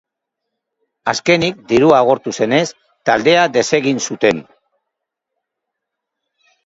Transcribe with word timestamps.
Azkenik, 1.13 1.59
dirua 1.73 1.99
agortu 2.05 2.33
zenez, 2.37 2.63
taldea 3.11 3.43
desegin 3.59 4.03
zuten. 4.11 4.43